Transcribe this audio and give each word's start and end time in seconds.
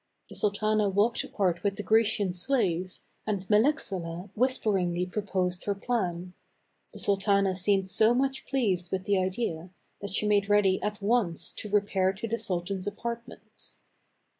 The 0.29 0.35
sultana 0.35 0.89
walked 0.89 1.23
apart 1.23 1.61
with 1.61 1.75
the 1.75 1.83
Grecian 1.83 2.33
slave, 2.33 2.97
and 3.27 3.47
Melechsalah 3.51 4.31
whisperingly 4.35 5.05
proposed 5.05 5.65
her 5.65 5.75
plan. 5.75 6.33
The 6.91 6.97
sultana 6.97 7.53
seemed 7.53 7.91
so 7.91 8.15
much 8.15 8.47
pleased 8.47 8.91
with 8.91 9.03
the 9.03 9.19
idea, 9.21 9.69
that 10.01 10.09
she 10.09 10.25
made 10.27 10.49
ready 10.49 10.81
at 10.81 11.03
once 11.03 11.53
to 11.53 11.69
repair 11.69 12.13
to 12.13 12.27
the 12.27 12.39
sultan's 12.39 12.87
apartments. 12.87 13.77